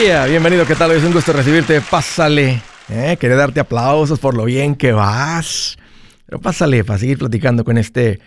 [0.00, 0.92] Bienvenido, ¿qué tal?
[0.92, 1.82] Es un gusto recibirte.
[1.82, 2.62] Pásale.
[2.88, 3.18] ¿eh?
[3.20, 5.76] Darte aplausos por lo bien que vas.
[6.24, 8.18] Pero pásale para seguir platicando con este,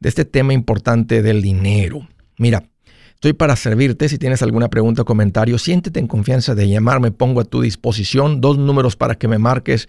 [0.00, 2.08] de este tema importante del dinero.
[2.38, 2.64] Mira,
[3.12, 4.08] estoy para servirte.
[4.08, 7.10] Si tienes alguna pregunta o comentario, siéntete en confianza de llamarme.
[7.10, 9.86] Pongo a tu disposición dos números para que me marques.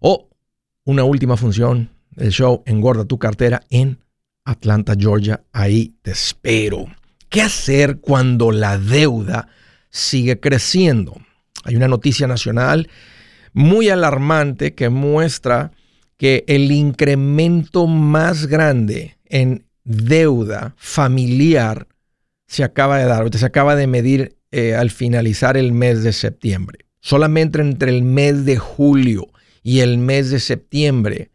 [0.00, 0.30] O
[0.84, 3.98] una última función, el show Engorda tu cartera en
[4.44, 5.42] Atlanta, Georgia.
[5.52, 6.86] Ahí te espero.
[7.28, 9.48] ¿Qué hacer cuando la deuda
[9.90, 11.16] sigue creciendo?
[11.64, 12.88] Hay una noticia nacional
[13.52, 15.72] muy alarmante que muestra
[16.16, 21.88] que el incremento más grande en deuda familiar
[22.46, 26.86] se acaba de dar, se acaba de medir eh, al finalizar el mes de septiembre.
[27.00, 29.28] Solamente entre el mes de julio
[29.62, 31.31] y el mes de septiembre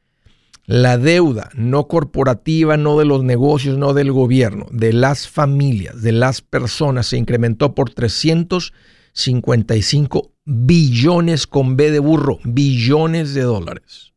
[0.68, 6.12] la deuda no corporativa, no de los negocios, no del gobierno, de las familias, de
[6.12, 14.12] las personas, se incrementó por 355 billones con B de burro, billones de dólares.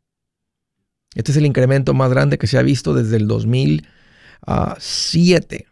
[1.15, 5.67] Este es el incremento más grande que se ha visto desde el 2007.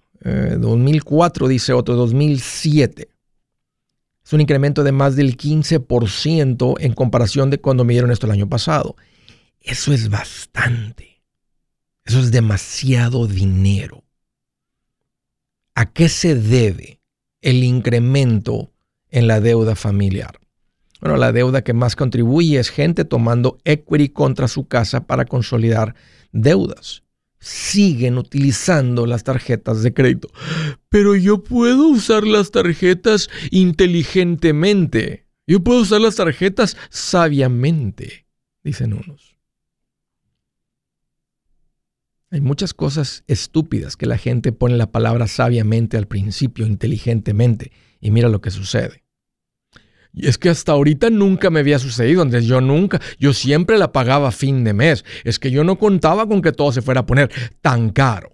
[0.59, 3.09] 2004 eh, dice otro, 2007.
[4.25, 8.49] Es un incremento de más del 15% en comparación de cuando midieron esto el año
[8.49, 8.95] pasado.
[9.61, 11.23] Eso es bastante.
[12.05, 14.05] Eso es demasiado dinero.
[15.75, 17.01] ¿A qué se debe
[17.41, 18.73] el incremento
[19.11, 20.41] en la deuda familiar?
[21.01, 25.95] Bueno, la deuda que más contribuye es gente tomando equity contra su casa para consolidar
[26.33, 27.05] deudas.
[27.39, 30.29] Siguen utilizando las tarjetas de crédito.
[30.89, 35.27] Pero yo puedo usar las tarjetas inteligentemente.
[35.47, 38.27] Yo puedo usar las tarjetas sabiamente,
[38.65, 39.28] dicen unos.
[42.31, 48.11] Hay muchas cosas estúpidas que la gente pone la palabra sabiamente al principio, inteligentemente, y
[48.11, 49.05] mira lo que sucede.
[50.13, 52.45] Y es que hasta ahorita nunca me había sucedido, Andrés.
[52.45, 55.05] Yo nunca, yo siempre la pagaba fin de mes.
[55.25, 57.31] Es que yo no contaba con que todo se fuera a poner
[57.61, 58.33] tan caro.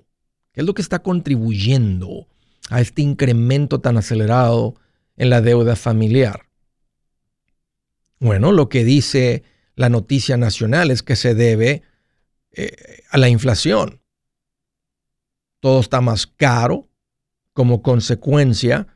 [0.52, 2.26] ¿Qué es lo que está contribuyendo
[2.70, 4.74] a este incremento tan acelerado
[5.16, 6.46] en la deuda familiar?
[8.18, 9.42] Bueno, lo que dice
[9.74, 11.82] la noticia nacional es que se debe
[12.56, 14.00] eh, a la inflación.
[15.60, 16.88] Todo está más caro.
[17.52, 18.88] Como consecuencia,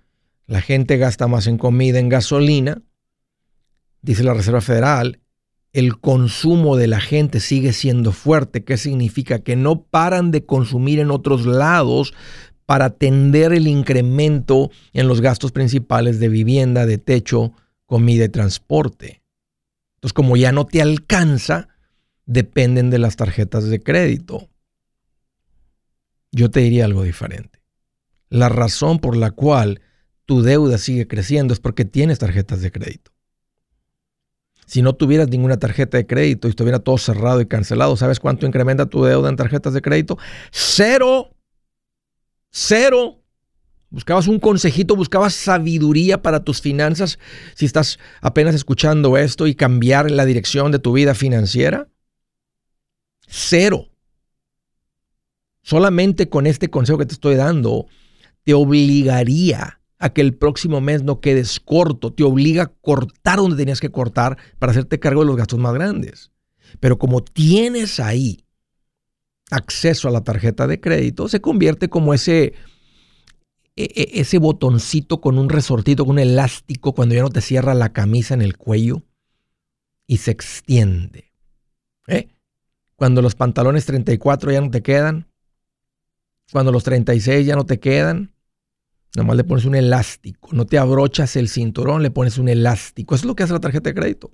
[0.46, 2.82] la gente gasta más en comida, en gasolina.
[4.02, 5.20] Dice la Reserva Federal,
[5.72, 8.64] el consumo de la gente sigue siendo fuerte.
[8.64, 9.40] ¿Qué significa?
[9.40, 12.14] Que no paran de consumir en otros lados
[12.66, 17.52] para atender el incremento en los gastos principales de vivienda, de techo,
[17.86, 19.22] comida y transporte.
[19.94, 21.68] Entonces, como ya no te alcanza,
[22.28, 24.48] dependen de las tarjetas de crédito.
[26.30, 27.58] Yo te diría algo diferente.
[28.28, 29.80] La razón por la cual
[30.26, 33.12] tu deuda sigue creciendo es porque tienes tarjetas de crédito.
[34.66, 38.44] Si no tuvieras ninguna tarjeta de crédito y estuviera todo cerrado y cancelado, ¿sabes cuánto
[38.44, 40.18] incrementa tu deuda en tarjetas de crédito?
[40.50, 41.34] Cero.
[42.50, 43.22] Cero.
[43.88, 47.18] Buscabas un consejito, buscabas sabiduría para tus finanzas
[47.54, 51.88] si estás apenas escuchando esto y cambiar la dirección de tu vida financiera.
[53.28, 53.88] Cero.
[55.62, 57.86] Solamente con este consejo que te estoy dando,
[58.44, 63.56] te obligaría a que el próximo mes no quedes corto, te obliga a cortar donde
[63.56, 66.30] tenías que cortar para hacerte cargo de los gastos más grandes.
[66.80, 68.44] Pero como tienes ahí
[69.50, 72.54] acceso a la tarjeta de crédito, se convierte como ese,
[73.76, 77.74] e, e, ese botoncito con un resortito, con un elástico, cuando ya no te cierra
[77.74, 79.02] la camisa en el cuello
[80.06, 81.32] y se extiende.
[82.06, 82.28] ¿Eh?
[82.98, 85.28] Cuando los pantalones 34 ya no te quedan.
[86.50, 88.32] Cuando los 36 ya no te quedan.
[89.14, 90.48] Nomás le pones un elástico.
[90.50, 93.14] No te abrochas el cinturón, le pones un elástico.
[93.14, 94.32] Eso es lo que hace la tarjeta de crédito.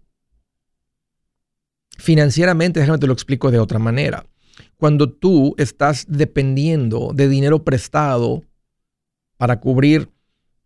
[1.98, 4.24] Financieramente, déjame te lo explico de otra manera.
[4.78, 8.44] Cuando tú estás dependiendo de dinero prestado
[9.36, 10.10] para cubrir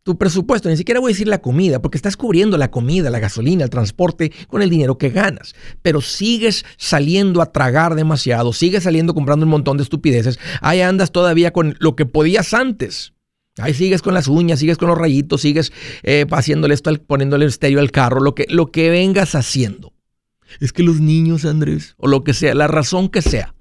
[0.08, 3.18] tu presupuesto, ni siquiera voy a decir la comida, porque estás cubriendo la comida, la
[3.18, 8.84] gasolina, el transporte con el dinero que ganas, pero sigues saliendo a tragar demasiado, sigues
[8.84, 13.12] saliendo comprando un montón de estupideces, ahí andas todavía con lo que podías antes.
[13.58, 15.74] Ahí sigues con las uñas, sigues con los rayitos, sigues
[16.04, 19.92] eh, haciéndole esto, poniéndole el estéreo al carro, lo que, lo que vengas haciendo.
[20.58, 23.54] Es que los niños, Andrés, o lo que sea, la razón que sea.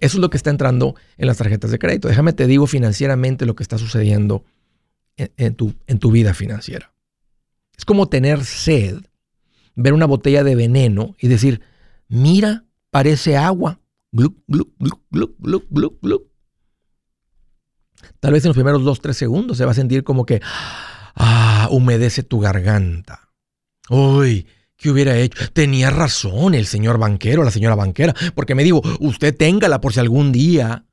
[0.00, 2.08] Eso es lo que está entrando en las tarjetas de crédito.
[2.08, 4.44] Déjame te digo financieramente lo que está sucediendo
[5.16, 6.92] en, tu, en tu vida financiera.
[7.76, 8.98] Es como tener sed,
[9.74, 11.62] ver una botella de veneno y decir,
[12.08, 13.80] mira, parece agua.
[14.12, 16.30] Glup, glup, glup, glup, glup, glup.
[18.20, 20.40] Tal vez en los primeros dos, tres segundos se va a sentir como que,
[21.16, 23.30] ah, humedece tu garganta.
[23.88, 24.46] Uy,
[24.76, 25.50] ¿qué hubiera hecho?
[25.52, 30.00] Tenía razón el señor banquero, la señora banquera, porque me digo, usted téngala por si
[30.00, 30.86] algún día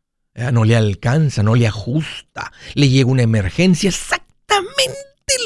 [0.52, 4.98] no le alcanza, no le ajusta, le llega una emergencia, exactamente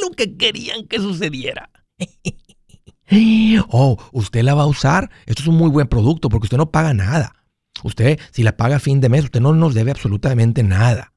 [0.01, 1.69] lo que querían que sucediera.
[3.69, 5.09] oh, usted la va a usar.
[5.25, 7.35] Esto es un muy buen producto porque usted no paga nada.
[7.83, 11.15] Usted, si la paga a fin de mes, usted no nos debe absolutamente nada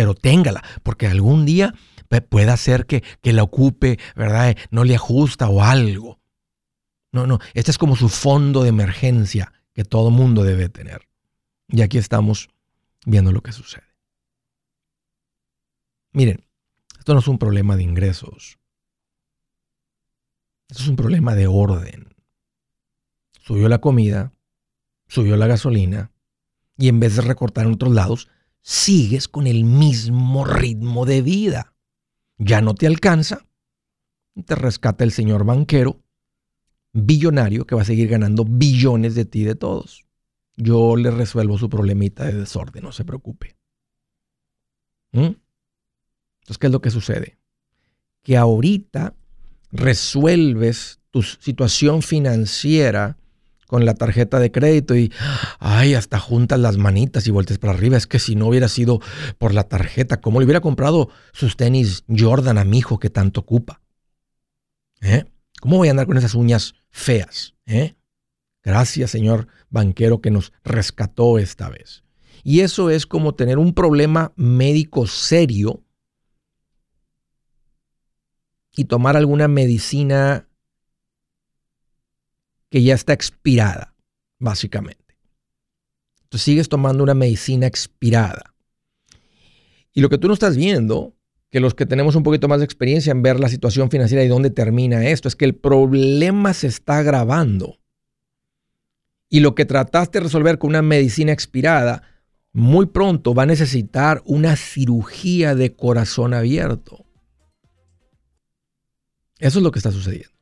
[0.00, 1.74] pero téngala, porque algún día
[2.30, 4.56] puede ser que, que la ocupe, ¿verdad?
[4.70, 6.18] No le ajusta o algo.
[7.12, 11.06] No, no, este es como su fondo de emergencia que todo mundo debe tener.
[11.68, 12.48] Y aquí estamos
[13.06, 13.84] viendo lo que sucede.
[16.12, 16.44] Miren,
[16.98, 18.58] esto no es un problema de ingresos.
[20.68, 22.14] Esto es un problema de orden.
[23.40, 24.32] Subió la comida,
[25.08, 26.12] subió la gasolina,
[26.76, 28.28] y en vez de recortar en otros lados,
[28.62, 31.74] sigues con el mismo ritmo de vida.
[32.38, 33.46] Ya no te alcanza,
[34.46, 36.00] te rescata el señor banquero,
[36.92, 40.06] billonario, que va a seguir ganando billones de ti de todos.
[40.62, 43.56] Yo le resuelvo su problemita de desorden, no se preocupe.
[45.12, 45.34] ¿Mm?
[46.40, 47.38] Entonces, ¿qué es lo que sucede?
[48.22, 49.14] Que ahorita
[49.72, 53.16] resuelves tu situación financiera
[53.66, 55.12] con la tarjeta de crédito y,
[55.60, 57.96] ay, hasta juntas las manitas y vueltes para arriba.
[57.96, 59.00] Es que si no hubiera sido
[59.38, 63.40] por la tarjeta, ¿cómo le hubiera comprado sus tenis Jordan a mi hijo que tanto
[63.40, 63.80] ocupa?
[65.00, 65.24] ¿Eh?
[65.60, 67.54] ¿Cómo voy a andar con esas uñas feas?
[67.64, 67.94] ¿Eh?
[68.62, 72.04] Gracias, señor banquero, que nos rescató esta vez.
[72.42, 75.82] Y eso es como tener un problema médico serio
[78.74, 80.48] y tomar alguna medicina
[82.70, 83.94] que ya está expirada,
[84.38, 85.18] básicamente.
[86.22, 88.54] Entonces sigues tomando una medicina expirada.
[89.92, 91.16] Y lo que tú no estás viendo,
[91.50, 94.28] que los que tenemos un poquito más de experiencia en ver la situación financiera y
[94.28, 97.79] dónde termina esto, es que el problema se está agravando.
[99.30, 102.02] Y lo que trataste de resolver con una medicina expirada,
[102.52, 107.06] muy pronto va a necesitar una cirugía de corazón abierto.
[109.38, 110.40] Eso es lo que está sucediendo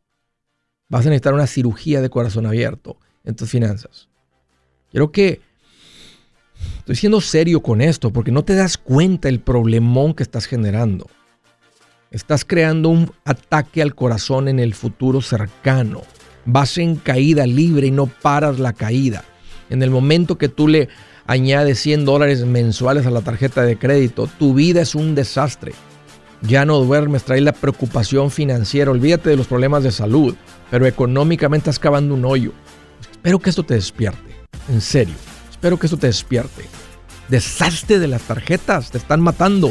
[0.88, 4.08] vas a necesitar una cirugía de corazón abierto en tus finanzas.
[4.90, 5.40] Quiero que
[6.78, 11.06] estoy siendo serio con esto porque no te das cuenta el problemón que estás generando.
[12.10, 16.02] Estás creando un ataque al corazón en el futuro cercano.
[16.50, 19.22] Vas en caída libre y no paras la caída.
[19.68, 20.88] En el momento que tú le
[21.26, 25.74] añades 100 dólares mensuales a la tarjeta de crédito, tu vida es un desastre.
[26.40, 30.36] Ya no duermes, trae la preocupación financiera, olvídate de los problemas de salud,
[30.70, 32.52] pero económicamente estás cavando un hoyo.
[33.10, 34.34] Espero que esto te despierte,
[34.70, 35.16] en serio,
[35.50, 36.64] espero que esto te despierte.
[37.28, 39.70] Desastre de las tarjetas, te están matando.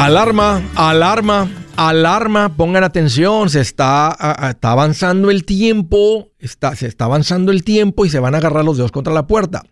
[0.00, 4.16] Alarma, alarma, alarma, pongan atención, se está,
[4.48, 8.78] está, avanzando el tiempo, se está avanzando el tiempo y se van a agarrar los
[8.78, 9.62] dedos contra la puerta.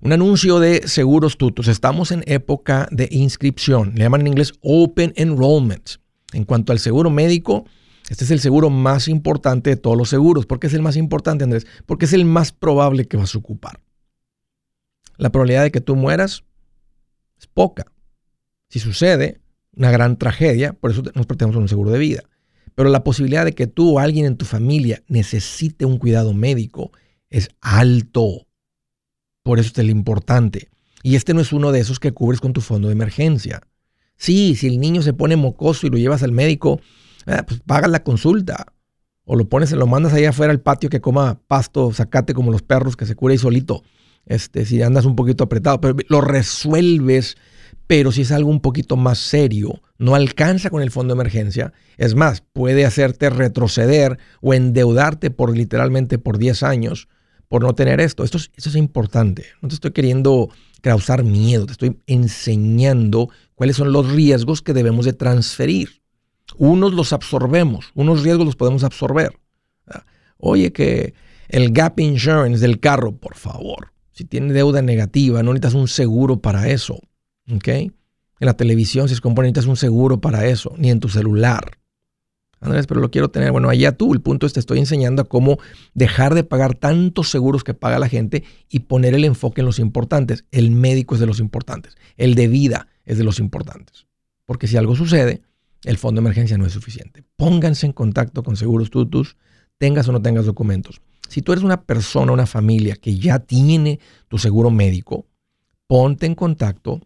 [0.00, 1.68] Un anuncio de seguros tutos.
[1.68, 5.96] Estamos en época de inscripción, le llaman en inglés Open Enrollment.
[6.32, 7.66] En cuanto al seguro médico,
[8.08, 10.46] este es el seguro más importante de todos los seguros.
[10.46, 11.66] ¿Por qué es el más importante, Andrés?
[11.84, 13.80] Porque es el más probable que vas a ocupar.
[15.18, 16.42] La probabilidad de que tú mueras
[17.38, 17.84] es poca.
[18.70, 19.41] Si sucede,
[19.76, 22.22] una gran tragedia, por eso nos protegemos un seguro de vida.
[22.74, 26.92] Pero la posibilidad de que tú o alguien en tu familia necesite un cuidado médico
[27.30, 28.46] es alto.
[29.42, 30.68] Por eso es el importante.
[31.02, 33.60] Y este no es uno de esos que cubres con tu fondo de emergencia.
[34.16, 36.80] Sí, si el niño se pone mocoso y lo llevas al médico,
[37.26, 38.66] eh, pues pagas la consulta.
[39.24, 42.62] O lo pones, lo mandas allá afuera al patio que coma pasto, sacate como los
[42.62, 43.82] perros que se cure ahí solito.
[44.26, 47.36] Este, si andas un poquito apretado, pero lo resuelves
[47.92, 51.74] pero si es algo un poquito más serio, no alcanza con el fondo de emergencia,
[51.98, 57.06] es más, puede hacerte retroceder o endeudarte por literalmente por 10 años
[57.48, 58.24] por no tener esto.
[58.24, 59.44] Esto es, importante.
[59.60, 60.48] No te estoy queriendo
[60.80, 66.00] causar miedo, te estoy enseñando cuáles son los riesgos que debemos de transferir.
[66.56, 69.38] Unos los absorbemos, unos riesgos los podemos absorber.
[70.38, 71.12] Oye, que
[71.50, 76.40] el gap insurance del carro, por favor, si tiene deuda negativa, no necesitas un seguro
[76.40, 76.98] para eso.
[77.50, 77.68] ¿Ok?
[77.68, 81.78] En la televisión, si es compone, necesitas un seguro para eso, ni en tu celular.
[82.62, 83.50] Andrés, pero lo quiero tener.
[83.50, 85.58] Bueno, allá tú, el punto es te estoy enseñando a cómo
[85.94, 89.80] dejar de pagar tantos seguros que paga la gente y poner el enfoque en los
[89.80, 90.44] importantes.
[90.52, 91.96] El médico es de los importantes.
[92.16, 94.06] El de vida es de los importantes.
[94.44, 95.42] Porque si algo sucede,
[95.84, 97.24] el fondo de emergencia no es suficiente.
[97.36, 99.36] Pónganse en contacto con Seguros Tutus,
[99.78, 101.00] tengas o no tengas documentos.
[101.28, 105.26] Si tú eres una persona, una familia que ya tiene tu seguro médico,
[105.88, 107.00] ponte en contacto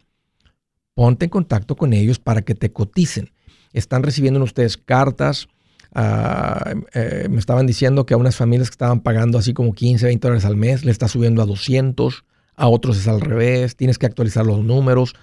[0.97, 3.29] ponte en contacto con ellos para que te coticen.
[3.71, 5.47] Están recibiendo ustedes cartas.
[5.93, 10.07] Ah, eh, me estaban diciendo que a unas familias que estaban pagando así como 15,
[10.07, 12.25] 20 dólares al mes, le está subiendo a 200.
[12.55, 13.75] A otros es al revés.
[13.75, 15.13] Tienes que actualizar los números.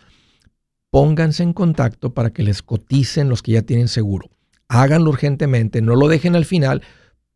[0.90, 4.30] Pónganse en contacto para que les coticen los que ya tienen seguro.
[4.68, 5.82] Háganlo urgentemente.
[5.82, 6.82] No lo dejen al final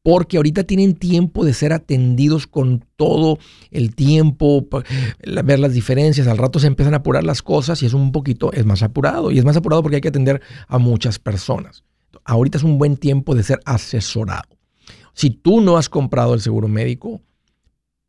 [0.08, 3.38] porque ahorita tienen tiempo de ser atendidos con todo
[3.70, 4.66] el tiempo,
[5.44, 8.50] ver las diferencias, al rato se empiezan a apurar las cosas y es un poquito,
[8.54, 11.84] es más apurado y es más apurado porque hay que atender a muchas personas.
[12.24, 14.48] Ahorita es un buen tiempo de ser asesorado.
[15.12, 17.20] Si tú no has comprado el seguro médico,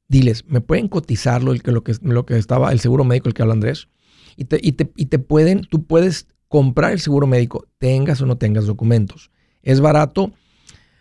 [0.08, 3.42] diles, ¿me pueden cotizar lo, lo, que, lo que estaba, el seguro médico, el que
[3.42, 3.90] habla Andrés?
[4.38, 8.26] Y te, y te, y te pueden, tú puedes comprar el seguro médico, tengas o
[8.26, 9.32] no tengas documentos.
[9.64, 10.32] Es barato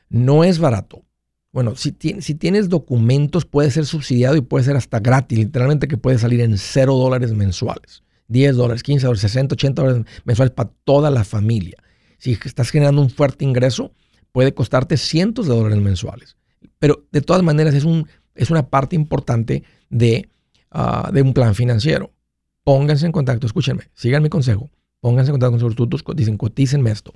[0.08, 1.04] no es barato.
[1.50, 6.18] Bueno, si, tienes documentos puede ser subsidiado y puede ser hasta gratis, literalmente que puede
[6.18, 11.10] salir en 0 dólares mensuales, 10 dólares, 15 dólares, 60, 80 dólares mensuales para toda
[11.10, 11.78] la familia.
[12.18, 13.92] Si estás generando un fuerte ingreso,
[14.32, 16.36] puede costarte cientos de dólares mensuales.
[16.78, 20.28] Pero de todas maneras es, un, es una parte importante de,
[20.70, 22.12] ah, de un plan financiero.
[22.62, 26.90] Pónganse en contacto, escúchenme, sigan mi consejo, pónganse en contacto con sus tutos, dicen, cotícenme
[26.90, 27.14] esto.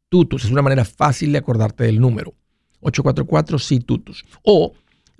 [0.09, 2.35] tutus Es una manera fácil de acordarte del número.
[2.79, 4.73] 844 tutus O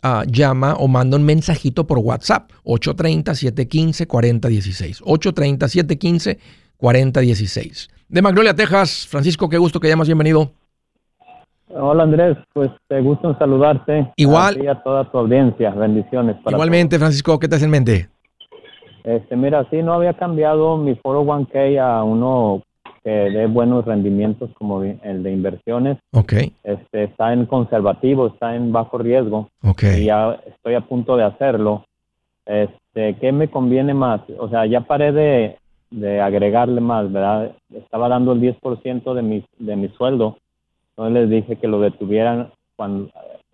[0.04, 2.52] uh, llama o manda un mensajito por WhatsApp.
[2.64, 5.02] 830-715-4016.
[6.80, 7.90] 830-715-4016.
[8.10, 9.08] De Magnolia, Texas.
[9.08, 10.08] Francisco, qué gusto que llamas.
[10.08, 10.54] Bienvenido.
[11.70, 14.12] Hola Andrés, pues te gusto saludarte.
[14.16, 14.64] Igual.
[14.64, 16.38] Y a toda tu audiencia, bendiciones.
[16.48, 18.10] Igualmente, Francisco, ¿qué te hace en mente?
[19.04, 22.62] Este, mira, sí, no había cambiado mi 401k a uno
[23.04, 25.98] que dé buenos rendimientos como el de inversiones.
[26.12, 26.34] Ok.
[26.64, 29.50] Este, está en conservativo, está en bajo riesgo.
[29.64, 29.84] Ok.
[29.98, 31.86] Y ya estoy a punto de hacerlo.
[32.46, 34.22] Este, ¿qué me conviene más?
[34.40, 35.58] O sea, ya paré de,
[35.90, 37.52] de agregarle más, ¿verdad?
[37.74, 40.38] Estaba dando el 10% de mi, de mi sueldo.
[40.98, 43.12] Entonces les dije que lo detuvieran cuando,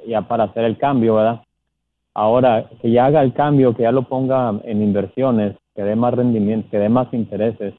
[0.07, 1.41] ya para hacer el cambio, ¿verdad?
[2.13, 6.13] Ahora, que ya haga el cambio, que ya lo ponga en inversiones, que dé más
[6.13, 7.73] rendimiento, que dé más intereses.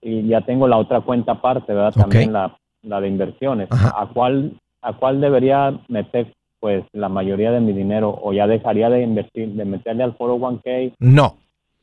[0.00, 1.92] Y ya tengo la otra cuenta aparte, ¿verdad?
[1.92, 3.68] También la, la de inversiones.
[3.70, 8.90] ¿A cuál, ¿A cuál debería meter pues la mayoría de mi dinero o ya dejaría
[8.90, 10.94] de invertir, de meterle al 401k?
[10.98, 11.36] No.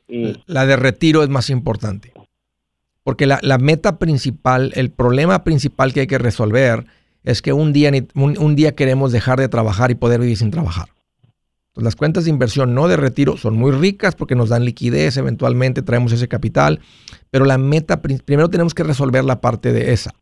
[0.08, 2.12] Y, la de retiro es más importante.
[3.04, 6.84] Porque la, la, meta principal, el problema principal que hay que resolver
[7.28, 10.88] es que un día, un, día queremos dejar de trabajar y poder vivir sin trabajar.
[11.68, 15.18] Entonces, las cuentas de inversión no de retiro son muy ricas porque nos dan liquidez,
[15.18, 16.80] eventualmente traemos ese capital,
[17.30, 20.14] pero la meta, primero tenemos que resolver la parte de esa.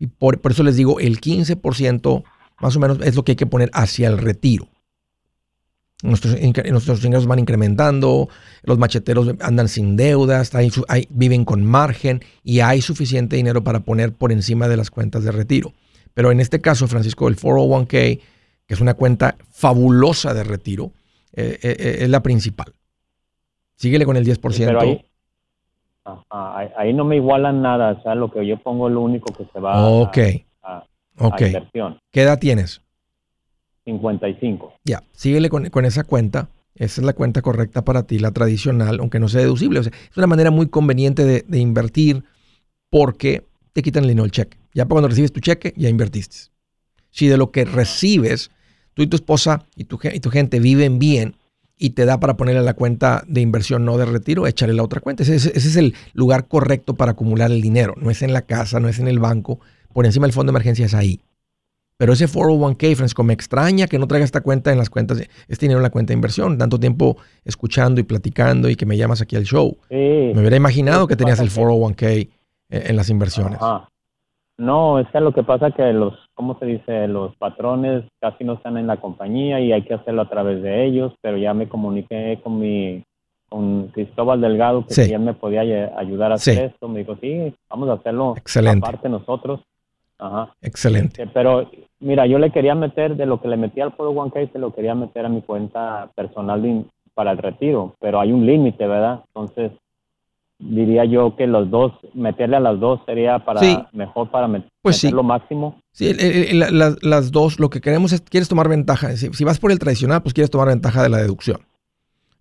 [0.00, 2.24] Y por, eso les digo, el 15%
[2.60, 4.68] más o menos es lo que hay que poner hacia el retiro.
[6.02, 8.28] Nuestros, nuestros ingresos van incrementando,
[8.64, 10.50] los macheteros andan sin deudas,
[11.08, 15.30] viven con margen y hay suficiente dinero para poner por encima de las cuentas de
[15.30, 15.72] retiro.
[16.16, 18.20] Pero en este caso, Francisco, el 401k, que
[18.74, 20.92] es una cuenta fabulosa de retiro,
[21.34, 22.72] eh, eh, eh, es la principal.
[23.74, 24.40] Síguele con el 10%.
[24.66, 29.02] pero ahí, ahí, no me igualan nada, o sea, lo que yo pongo es lo
[29.02, 30.18] único que se va a, Ok.
[32.10, 32.80] ¿Qué edad tienes?
[33.84, 34.72] 55.
[34.84, 36.48] Ya, síguele con, esa cuenta.
[36.76, 39.80] Esa es la cuenta correcta para ti, la tradicional, aunque no sea deducible.
[39.80, 42.24] es una manera muy conveniente de, invertir
[42.88, 43.44] porque
[43.76, 44.56] te quitan el dinero del cheque.
[44.72, 46.50] Ya cuando recibes tu cheque, ya invertiste.
[47.10, 48.50] Si de lo que recibes,
[48.94, 51.36] tú y tu esposa y tu, y tu gente viven bien
[51.76, 55.02] y te da para ponerle la cuenta de inversión, no de retiro, échale la otra
[55.02, 55.24] cuenta.
[55.24, 57.92] ese es el lugar correcto para acumular el dinero.
[57.98, 59.60] No es en la casa, no es en el banco,
[59.92, 61.20] por encima del fondo de emergencia es ahí.
[61.98, 65.66] Pero ese 401k, Francisco, me extraña que no traiga esta cuenta en las cuentas, este
[65.66, 66.56] dinero en la cuenta de inversión.
[66.56, 69.76] Tanto tiempo escuchando y platicando y que me llamas aquí al show.
[69.90, 72.28] me hubiera imaginado que tenías el 401k
[72.70, 73.58] en las inversiones.
[74.58, 77.08] No, es que lo que pasa que los, ¿cómo se dice?
[77.08, 80.86] Los patrones casi no están en la compañía y hay que hacerlo a través de
[80.86, 83.04] ellos, pero ya me comuniqué con mi,
[83.50, 85.18] con Cristóbal Delgado que sí.
[85.18, 85.60] me podía
[85.98, 86.88] ayudar a hacer esto.
[86.88, 88.86] Me dijo, sí, vamos a hacerlo Excelente.
[88.86, 89.60] aparte nosotros.
[90.18, 90.54] Ajá.
[90.62, 91.22] Excelente.
[91.22, 94.58] Este, pero mira, yo le quería meter de lo que le metí al 401k, se
[94.58, 99.20] lo quería meter a mi cuenta personal para el retiro, pero hay un límite, ¿verdad?
[99.28, 99.72] Entonces,
[100.58, 104.48] diría yo que los dos, meterle a las dos sería para mejor para
[104.82, 105.80] pues meter lo máximo.
[105.92, 109.16] Sí, las dos, lo que queremos es, quieres tomar ventaja.
[109.16, 111.60] Si, si, vas por el tradicional, pues quieres tomar ventaja de la deducción.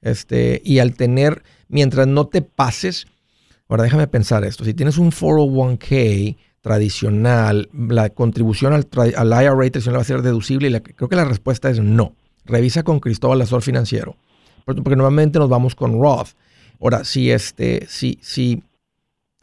[0.02, 3.08] Este, y al tener, mientras no te pases,
[3.68, 10.02] ahora déjame pensar esto, si tienes un 401k tradicional, la contribución al, IRA tradicional va
[10.02, 12.16] a ser deducible y creo que la respuesta es no.
[12.46, 14.16] Revisa con Cristóbal Azor Financiero,
[14.66, 16.30] porque normalmente nos vamos con Roth.
[16.80, 18.64] Ahora, si este, si, si,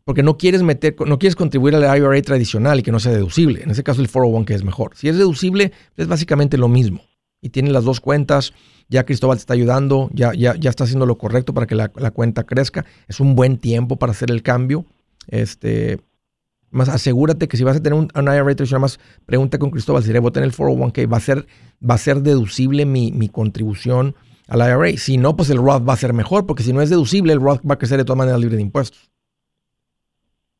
[0.04, 3.62] porque no quieres meter, no quieres contribuir al IRA tradicional y que no sea deducible.
[3.62, 4.92] En ese caso el 401 que es mejor.
[4.96, 7.02] Si es deducible, es básicamente lo mismo.
[7.40, 8.52] Y tiene las dos cuentas,
[8.88, 11.88] ya Cristóbal te está ayudando, ya, ya, ya está haciendo lo correcto para que la,
[11.88, 12.84] cuenta crezca.
[13.08, 14.84] Es un buen tiempo para hacer el cambio.
[15.26, 16.00] Este,
[16.70, 20.12] más asegúrate que si vas a tener un, IRA tradicional, más pregunta con Cristóbal, si
[20.12, 21.46] voy a tener el 401k, ¿va a ser,
[21.88, 24.14] va a ser deducible mi, mi contribución
[24.48, 24.96] al IRA?
[24.98, 27.40] Si no, pues el Roth va a ser mejor, porque si no es deducible, el
[27.40, 29.11] Roth va a crecer de todas maneras libre de impuestos.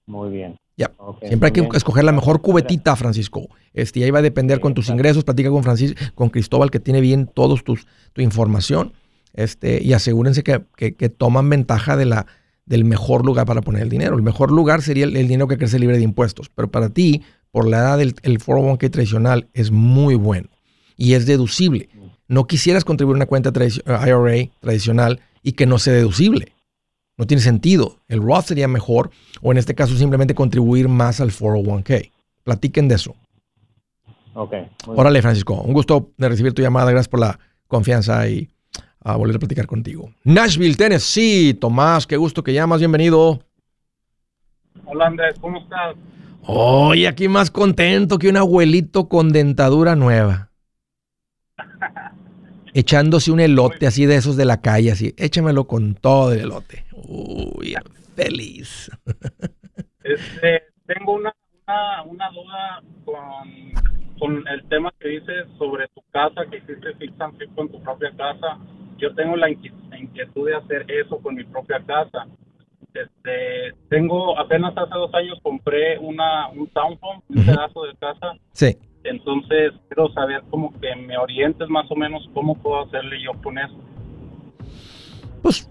[0.07, 0.59] Muy bien.
[0.77, 0.91] Ya.
[1.27, 3.49] Siempre hay que escoger la mejor cubetita, Francisco.
[3.73, 5.23] Este, y ahí va a depender con tus ingresos.
[5.25, 8.93] Platica con Francisco, con Cristóbal, que tiene bien todos tus, tu información.
[9.35, 12.27] Este, y asegúrense que, que, que toman ventaja de la,
[12.67, 14.17] del mejor lugar para poner el dinero.
[14.17, 16.51] El mejor lugar sería el, dinero que crece libre de impuestos.
[16.55, 20.49] Pero para ti, por la edad del el 401k tradicional, es muy bueno
[20.97, 21.89] y es deducible.
[22.33, 26.55] No quisieras contribuir a una cuenta IRA tradicional y que no sea deducible.
[27.19, 27.99] No tiene sentido.
[28.09, 29.11] El Roth sería mejor
[29.43, 32.11] o en este caso simplemente contribuir más al 401k.
[32.43, 33.15] Platiquen de eso.
[34.33, 34.55] Ok.
[34.87, 35.61] Órale, Francisco.
[35.61, 36.91] Un gusto de recibir tu llamada.
[36.91, 38.49] Gracias por la confianza y
[39.01, 40.11] a volver a platicar contigo.
[40.25, 41.53] Nashville, Tennessee.
[41.53, 42.79] Tomás, qué gusto que llamas.
[42.79, 43.43] Bienvenido.
[44.87, 45.97] Hola Andrés, ¿cómo estás?
[46.47, 50.52] Hoy aquí más contento que un abuelito con dentadura nueva.
[52.75, 55.15] Echándose un elote así de esos de la calle, así.
[55.17, 56.85] Échamelo con todo el elote.
[56.93, 57.75] Uy,
[58.15, 58.91] feliz.
[60.05, 61.33] Este, tengo una,
[62.07, 63.73] una, duda con
[64.23, 67.83] con el tema que dices sobre tu casa, que hiciste fix and flip con tu
[67.83, 68.57] propia casa,
[68.97, 72.29] yo tengo la inquietud de hacer eso con mi propia casa.
[72.95, 78.35] Este, tengo, apenas hace dos años compré una, un townhome, un pedazo de casa.
[78.53, 78.79] Sí.
[79.05, 83.59] Entonces, quiero saber cómo que me orientes más o menos cómo puedo hacerle yo con
[83.59, 83.75] eso.
[85.43, 85.69] Pues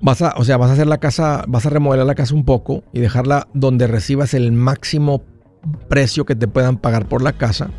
[0.00, 2.44] vas a, o sea, vas a hacer la casa, vas a remodelar la casa un
[2.44, 5.22] poco y dejarla donde recibas el máximo
[5.88, 7.70] precio que te puedan pagar por la casa,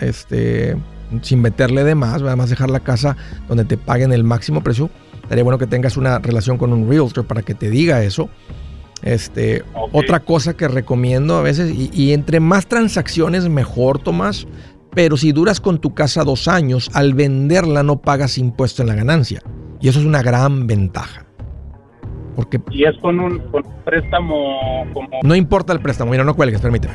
[0.00, 0.76] Este,
[1.22, 3.16] sin meterle de más, además dejar la casa
[3.48, 4.90] donde te paguen el máximo precio.
[5.22, 8.28] Estaría bueno que tengas una relación con un realtor para que te diga eso.
[9.04, 9.62] Este,
[9.92, 14.46] Otra cosa que recomiendo a veces, y, entre más transacciones mejor, Tomás,
[14.94, 18.94] pero si duras con tu casa dos años, al venderla no pagas impuesto en la
[18.94, 19.42] ganancia.
[19.80, 21.26] Y eso es una gran ventaja.
[22.34, 23.42] Porque, y es con un,
[23.84, 25.08] préstamo como...
[25.22, 26.94] No importa el préstamo, mira, no cuelgues, permíteme.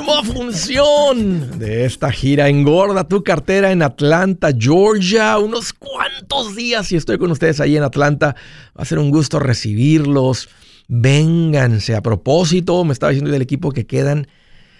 [0.00, 2.48] última función de esta gira.
[2.48, 5.38] Engorda tu cartera en Atlanta, Georgia.
[5.38, 8.36] Unos cuantos días y estoy con ustedes ahí en Atlanta.
[8.78, 10.50] Va a ser un gusto recibirlos.
[10.88, 11.94] Vénganse.
[11.94, 14.28] A propósito, me estaba diciendo del equipo que quedan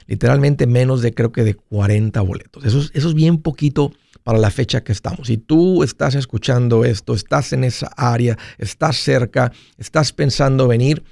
[0.07, 2.65] literalmente menos de creo que de 40 boletos.
[2.67, 5.29] Eso es, eso es bien poquito para la fecha que estamos.
[5.29, 11.05] Si tú estás escuchando esto, estás en esa área, estás cerca, estás pensando venir,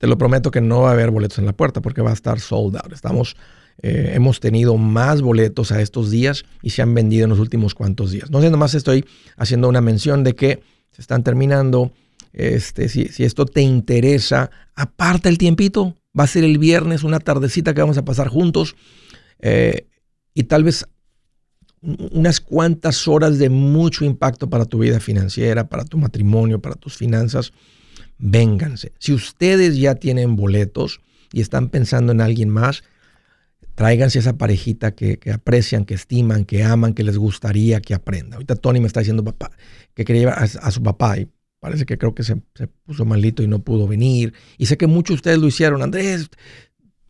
[0.00, 2.14] te lo prometo que no va a haber boletos en la puerta porque va a
[2.14, 2.90] estar sold out.
[2.90, 3.36] Estamos,
[3.82, 7.74] eh, hemos tenido más boletos a estos días y se han vendido en los últimos
[7.74, 8.30] cuantos días.
[8.30, 9.04] No sé, nomás estoy
[9.36, 11.92] haciendo una mención de que se están terminando.
[12.32, 15.94] Este, si, esto te interesa, aparta el tiempito.
[16.18, 18.76] Va a ser el viernes, una tardecita que vamos a pasar juntos.
[19.40, 19.86] Eh,
[20.32, 20.86] y tal vez
[21.82, 26.96] unas cuantas horas de mucho impacto para tu vida financiera, para tu matrimonio, para tus
[26.96, 27.52] finanzas
[28.20, 28.92] vénganse.
[28.98, 31.00] Si ustedes ya tienen boletos
[31.32, 32.84] y están pensando en alguien más,
[33.74, 38.36] tráiganse esa parejita que, aprecian, que estiman, que aman, que les gustaría que aprenda.
[38.36, 39.50] Ahorita Tony me está diciendo papá,
[39.94, 41.28] que quería llevar a, su papá y
[41.60, 44.34] parece que creo que se, se, puso malito y no pudo venir.
[44.58, 45.82] Y sé que muchos de ustedes lo hicieron.
[45.82, 46.28] Andrés,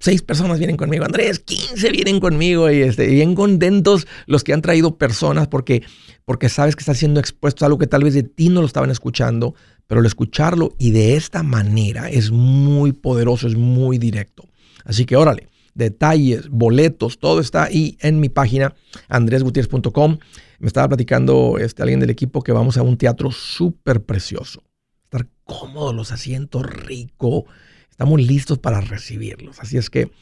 [0.01, 1.05] seis personas vienen conmigo.
[1.05, 2.71] Andrés, 15 vienen conmigo.
[2.71, 5.83] Y este, bien contentos los que han traído personas porque,
[6.25, 8.67] porque sabes que estás siendo expuesto a algo que tal vez de ti no lo
[8.67, 9.55] estaban escuchando,
[9.91, 14.45] pero el escucharlo y de esta manera es muy poderoso, es muy directo.
[14.85, 18.73] Así que órale, detalles, boletos, todo está ahí en mi página
[19.09, 20.19] andresgutierrez.com.
[20.61, 24.63] Me estaba platicando este, alguien del equipo que vamos a un teatro súper precioso.
[25.03, 27.47] Estar cómodos, los asientos rico.
[27.91, 29.59] Estamos listos para recibirlos.
[29.59, 30.13] Así es que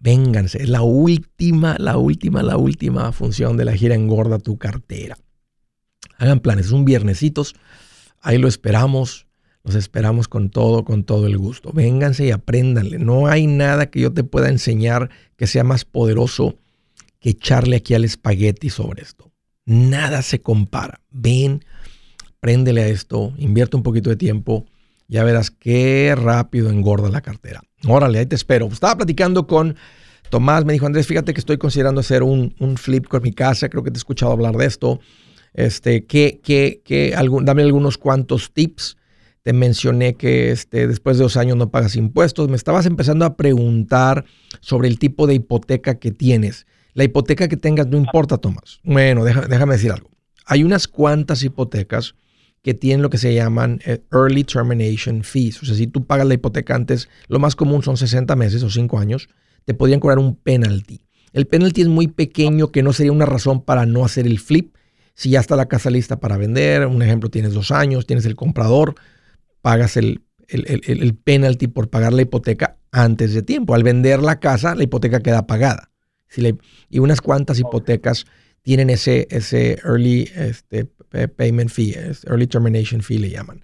[0.00, 0.60] vénganse.
[0.60, 5.16] Es la última, la última, la última función de la gira Engorda tu cartera.
[6.16, 7.54] Hagan planes, es un viernesitos
[8.20, 9.26] Ahí lo esperamos.
[9.64, 11.72] Los esperamos con todo, con todo el gusto.
[11.72, 12.98] Vénganse y apréndanle.
[12.98, 16.56] No hay nada que yo te pueda enseñar que sea más poderoso
[17.20, 19.30] que echarle aquí al espagueti sobre esto.
[19.66, 21.00] Nada se compara.
[21.10, 21.64] Ven,
[22.40, 24.64] préndele a esto, invierte un poquito de tiempo.
[25.08, 27.60] Ya verás qué rápido engorda la cartera.
[27.86, 28.66] Órale, ahí te espero.
[28.66, 29.76] Estaba platicando con
[30.30, 33.68] Tomás, me dijo Andrés, fíjate que estoy considerando hacer un, un flip con mi casa.
[33.68, 35.00] Creo que te he escuchado hablar de esto.
[35.54, 38.96] Este, que, que, que dame algunos cuantos tips.
[39.42, 42.48] Te mencioné que este, después de dos años no pagas impuestos.
[42.48, 44.24] Me estabas empezando a preguntar
[44.60, 46.66] sobre el tipo de hipoteca que tienes.
[46.94, 48.80] La hipoteca que tengas no importa, Tomás.
[48.82, 50.10] Bueno, déjame decir algo.
[50.46, 52.14] Hay unas cuantas hipotecas
[52.62, 55.62] que tienen lo que se llaman eh, early termination fees.
[55.62, 58.70] O sea, si tú pagas la hipoteca antes, lo más común son 60 meses o
[58.70, 59.28] 5 años
[59.68, 61.02] te podrían cobrar un penalty.
[61.34, 64.74] El penalty es muy pequeño que no sería una razón para no hacer el flip.
[65.18, 68.36] Si ya está la casa lista para vender, un ejemplo, tienes dos años, tienes el
[68.36, 68.94] comprador,
[69.62, 73.74] pagas el, el, penalty por pagar la hipoteca antes de tiempo.
[73.74, 75.90] Al vender la casa, la hipoteca queda pagada.
[76.88, 78.26] y unas cuantas hipotecas
[78.62, 80.84] tienen ese, ese early este,
[81.34, 81.96] payment fee,
[82.28, 83.60] early termination fee le llaman.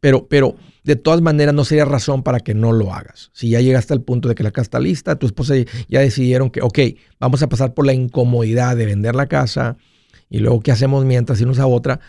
[0.00, 3.30] pero, pero de todas maneras no sería razón para que no lo hagas.
[3.34, 5.54] Si ya llegaste al punto de que la casa está lista, tu esposa
[5.88, 6.78] ya decidieron que, ok,
[7.20, 9.76] vamos a pasar por la incomodidad de vender la casa
[10.28, 12.00] y luego qué hacemos mientras irnos a otra,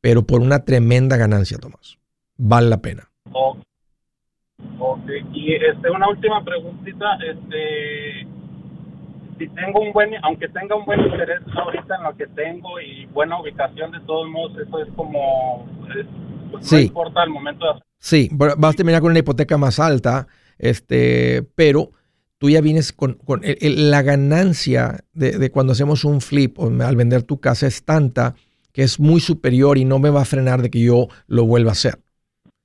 [0.00, 1.98] pero por una tremenda ganancia, Tomás.
[2.36, 3.08] Vale la pena.
[3.32, 5.08] Ok.
[5.32, 8.26] Y este, una última preguntita, este
[9.38, 13.06] si tengo un buen, aunque tenga un buen interés ahorita en lo que tengo y
[13.06, 15.66] buena ubicación, de todos modos, eso es como,
[16.50, 17.82] pues, no importa el momento de hacer.
[17.98, 20.26] Sí, vas a terminar con una hipoteca más alta,
[20.58, 21.90] este, pero
[22.42, 23.20] tú ya vienes con,
[23.60, 28.34] la ganancia de, cuando hacemos un flip o al vender tu casa es tanta
[28.72, 31.70] que es muy superior y no me va a frenar de que yo lo vuelva
[31.70, 32.00] a hacer.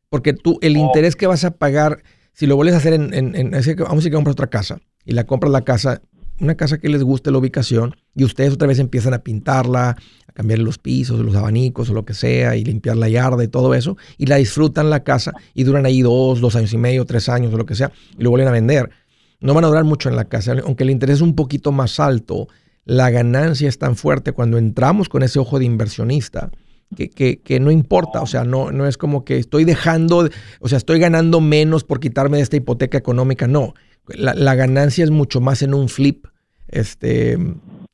[0.09, 2.01] Porque tú, el interés que vas a pagar,
[2.33, 4.79] si lo vuelves a hacer en, en, en vamos a decir que compras otra casa
[5.05, 6.01] y la compras la casa
[6.39, 10.33] una casa que les guste la ubicación y ustedes otra vez empiezan a pintarla, a
[10.33, 13.75] cambiar los pisos, los abanicos o lo que sea y limpiar la yarda y todo
[13.75, 17.29] eso y la disfrutan la casa y duran ahí dos, dos años y medio, tres
[17.29, 18.89] años o lo que sea y lo vuelven a vender.
[19.39, 21.99] No van a durar mucho en la casa, aunque el interés es un poquito más
[21.99, 22.47] alto,
[22.85, 26.51] la ganancia es tan fuerte cuando entramos con ese ojo de inversionista.
[26.95, 30.29] Que, que, no importa, o sea, no, no es como que estoy dejando,
[30.61, 33.73] o sea, estoy ganando menos por quitarme de esta hipoteca económica, no,
[34.07, 36.27] la, ganancia es mucho más en un flip
[36.69, 37.37] este,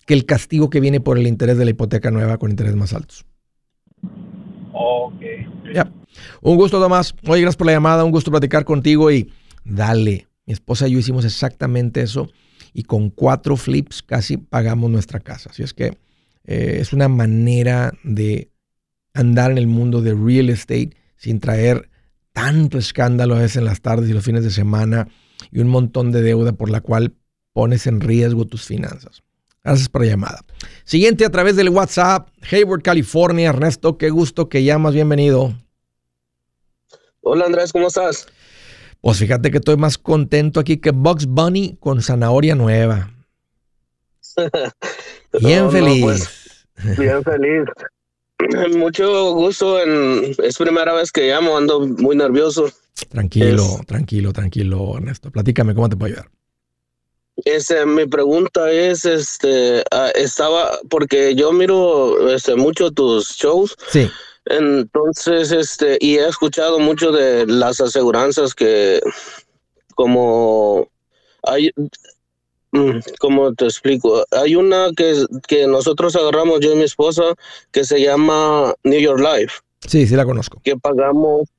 [0.05, 2.93] que el castigo que viene por el interés de la hipoteca nueva con intereses más
[2.93, 3.25] altos.
[4.73, 5.21] Ok.
[5.73, 5.91] Ya.
[6.41, 7.15] Un gusto, Tomás.
[7.27, 8.03] Oye, gracias por la llamada.
[8.03, 9.31] Un gusto platicar contigo y
[9.63, 10.27] dale.
[10.45, 12.29] Mi esposa y yo hicimos exactamente eso
[12.73, 15.49] y con cuatro flips casi pagamos nuestra casa.
[15.51, 15.97] Así es que
[16.45, 18.49] eh, es una manera de
[19.13, 21.89] andar en el mundo de real estate sin traer
[22.33, 25.07] tanto escándalo a veces en las tardes y los fines de semana
[25.51, 27.13] y un montón de deuda por la cual
[27.53, 29.21] pones en riesgo tus finanzas.
[29.63, 30.43] Gracias por la llamada.
[30.83, 33.49] Siguiente a través del WhatsApp, Hayward, California.
[33.49, 34.93] Ernesto, qué gusto que llamas.
[34.93, 35.53] Bienvenido.
[37.21, 38.27] Hola Andrés, ¿cómo estás?
[39.03, 43.11] Pues fíjate que estoy más contento aquí que Bugs Bunny con zanahoria nueva.
[45.41, 46.01] Bien feliz.
[46.01, 47.65] Pues, bien feliz.
[48.77, 49.81] Mucho gusto.
[49.81, 52.71] En, es primera vez que llamo, ando muy nervioso.
[53.09, 55.31] Tranquilo, tranquilo, tranquilo, Ernesto.
[55.31, 56.31] Platícame, ¿cómo te puedo ayudar?
[57.43, 63.75] Este, mi pregunta es, este, ah, estaba, porque yo miro este, mucho tus shows.
[63.89, 64.09] Sí.
[64.45, 68.99] Entonces, este, y he escuchado mucho de las aseguranzas que,
[69.95, 70.87] como
[71.43, 71.71] hay,
[72.71, 74.25] mm, ¿cómo te explico?
[74.31, 77.23] Hay una que, que nosotros agarramos, yo y mi esposa,
[77.71, 79.55] que se llama New York Life.
[79.87, 80.61] Sí, sí la conozco.
[80.63, 81.49] Que pagamos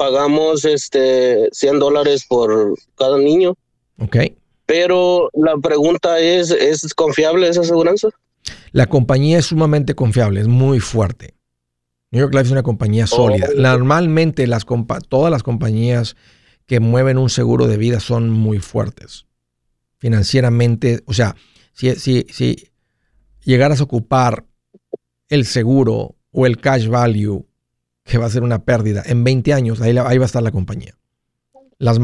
[0.00, 3.54] pagamos este 100 dólares por cada niño.
[3.98, 4.16] Ok.
[4.64, 8.08] Pero la pregunta es, ¿es confiable esa aseguranza?
[8.72, 11.34] La compañía es sumamente confiable, es muy fuerte.
[12.10, 13.48] New York Life es una compañía sólida.
[13.50, 13.60] Oh.
[13.60, 14.66] Normalmente las
[15.08, 16.16] todas las compañías
[16.66, 19.26] que mueven un seguro de vida son muy fuertes.
[19.98, 21.36] Financieramente, o sea,
[21.72, 22.68] si, si, si
[23.42, 24.46] llegaras a ocupar
[25.28, 27.46] el seguro o el cash value
[28.04, 29.02] que va a ser una pérdida.
[29.06, 30.96] En 20 años, ahí, ahí va a estar la compañía.
[31.78, 31.98] Las,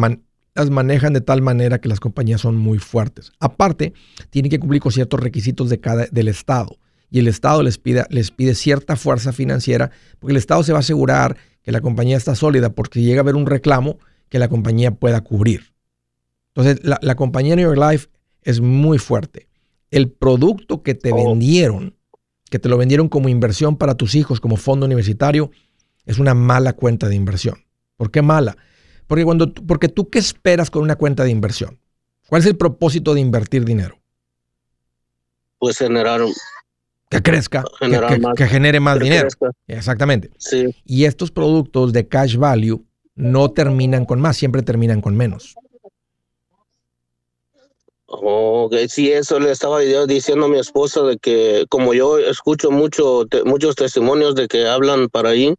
[0.55, 3.33] las manejan de tal manera que las compañías son muy fuertes.
[3.41, 3.93] Aparte,
[4.31, 6.79] tienen que cumplir con ciertos requisitos de cada, del Estado.
[7.11, 10.79] Y el Estado les pide, les pide cierta fuerza financiera, porque el Estado se va
[10.79, 14.39] a asegurar que la compañía está sólida, porque si llega a haber un reclamo, que
[14.39, 15.73] la compañía pueda cubrir.
[16.55, 18.09] Entonces, la, la compañía New York Life
[18.43, 19.49] es muy fuerte.
[19.91, 21.17] El producto que te oh.
[21.17, 21.97] vendieron,
[22.51, 25.51] que te lo vendieron como inversión para tus hijos, como fondo universitario,
[26.07, 27.65] es una mala cuenta de inversión.
[27.97, 28.57] ¿Por qué mala?
[29.07, 31.79] Porque, cuando, porque tú qué esperas con una cuenta de inversión?
[32.29, 33.99] ¿Cuál es el propósito de invertir dinero?
[35.59, 36.21] Pues generar
[37.09, 37.65] que crezca,
[38.37, 39.29] que, genere más dinero.
[39.67, 40.31] Exactamente.
[40.39, 40.75] Sí.
[40.85, 45.55] Y estos productos de cash value no terminan con más, siempre terminan con menos.
[48.09, 53.27] Ok, sí, eso le estaba diciendo a mi esposa de que como yo escucho mucho,
[53.45, 55.55] muchos testimonios de que hablan para ahí,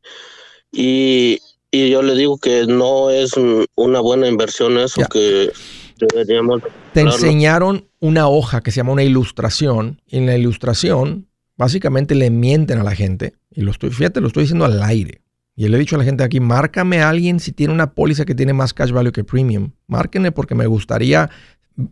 [0.72, 1.40] y,
[1.72, 3.34] yo le digo que no es
[3.76, 5.52] una buena inversión eso, que
[5.98, 6.62] deberíamos...
[6.94, 11.27] Te enseñaron una hoja que se llama una ilustración, y en la ilustración
[11.58, 15.22] básicamente le mienten a la gente, y lo estoy, fíjate, lo estoy diciendo al aire.
[15.56, 18.26] Y le he dicho a la gente aquí, márcame a alguien si tiene una póliza
[18.26, 19.72] que tiene más cash value que premium.
[19.88, 21.32] Márquenme porque me gustaría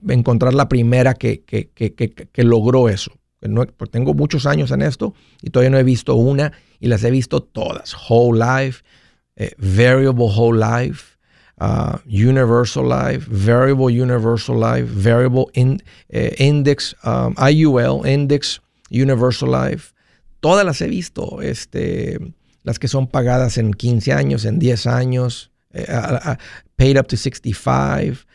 [0.07, 3.11] encontrar la primera que, que, que, que logró eso.
[3.77, 7.11] Pues tengo muchos años en esto y todavía no he visto una y las he
[7.11, 7.95] visto todas.
[8.07, 8.83] Whole Life,
[9.35, 11.17] eh, Variable Whole Life,
[11.59, 18.61] uh, Universal Life, Variable Universal Life, Variable in, eh, Index, um, IUL, Index
[19.01, 19.93] Universal Life.
[20.39, 21.41] Todas las he visto.
[21.41, 22.19] Este,
[22.63, 25.85] las que son pagadas en 15 años, en 10 años, eh,
[26.75, 28.25] paid up to 65.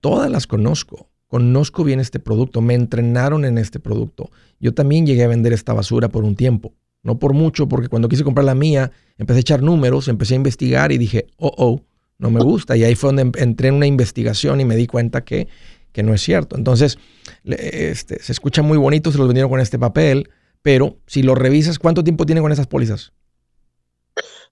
[0.00, 4.30] todas las conozco conozco bien este producto, me entrenaron en este producto.
[4.58, 8.08] Yo también llegué a vender esta basura por un tiempo, no por mucho, porque cuando
[8.08, 11.80] quise comprar la mía, empecé a echar números, empecé a investigar y dije, oh, oh,
[12.18, 12.76] no me gusta.
[12.76, 15.46] Y ahí fue donde em, entré en una investigación y me di cuenta que,
[15.92, 16.56] que no es cierto.
[16.56, 16.98] Entonces,
[17.44, 20.30] este, se escucha muy bonito, se los vendieron con este papel,
[20.62, 23.12] pero si lo revisas, ¿cuánto tiempo tiene con esas pólizas?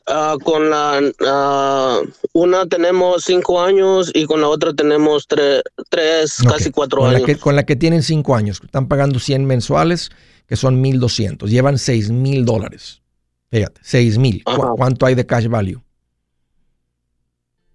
[0.08, 6.70] Uh, con la uh, una tenemos cinco años y con la otra tenemos tres, casi
[6.70, 7.22] cuatro con años.
[7.22, 10.10] La que, con la que tienen cinco años, están pagando 100 mensuales,
[10.46, 11.48] que son 1.200.
[11.48, 13.02] Llevan 6 mil dólares.
[13.50, 14.44] Fíjate, 6 mil.
[14.76, 15.82] ¿Cuánto hay de cash value?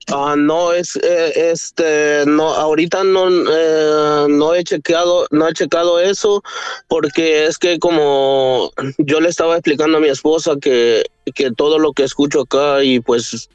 [0.07, 5.99] Ah, no es eh, este no ahorita no eh, no he chequeado no he checado
[5.99, 6.41] eso
[6.87, 11.03] porque es que como yo le estaba explicando a mi esposa que,
[11.35, 13.47] que todo lo que escucho acá y pues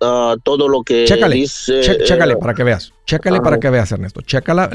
[0.00, 3.92] uh, todo lo que chécale, dice chécale eh, para que veas chécale para que veas
[3.92, 4.22] Ernesto.
[4.22, 4.70] Chécala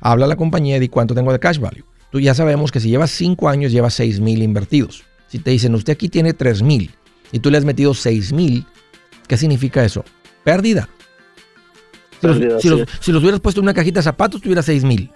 [0.00, 1.84] habla a la compañía y cuánto tengo de cash value.
[2.12, 5.04] Tú ya sabemos que si llevas cinco años llevas seis mil invertidos.
[5.26, 6.94] Si te dicen usted aquí tiene tres mil
[7.32, 8.66] y tú le has metido seis mil
[9.26, 10.04] ¿qué significa eso?
[10.44, 10.88] Pérdida.
[12.60, 12.68] Si,
[13.12, 15.10] los, hubieras puesto en una cajita de zapatos, tuvieras 6 mil.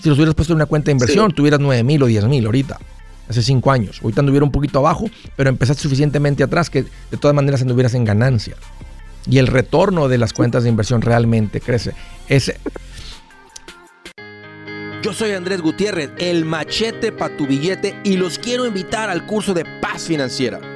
[0.00, 2.44] Si los hubieras puesto en una cuenta de inversión, tuvieras 9 mil o 10 mil
[2.44, 2.78] ahorita.
[3.28, 4.00] Hace 5 años.
[4.02, 8.04] Ahorita anduviera un poquito abajo, pero empezaste suficientemente atrás que de todas maneras anduvieras en
[8.04, 8.56] ganancia.
[9.28, 11.94] Y el retorno de las cuentas de inversión realmente crece.
[12.28, 12.58] Ese.
[15.02, 19.54] Yo soy Andrés Gutiérrez, el machete para tu billete, y los quiero invitar al curso
[19.54, 20.75] de paz financiera.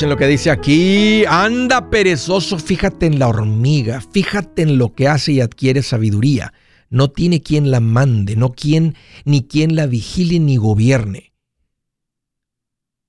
[0.00, 1.26] Escuchen lo que dice aquí.
[1.26, 6.54] Anda perezoso, fíjate en la hormiga, fíjate en lo que hace y adquiere sabiduría.
[6.88, 8.94] No tiene quien la mande, no quien
[9.26, 11.34] ni quien la vigile ni gobierne.